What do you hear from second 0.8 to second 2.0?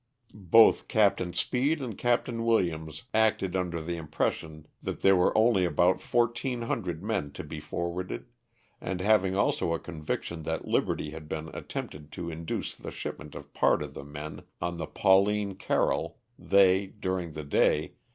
Captain Speed and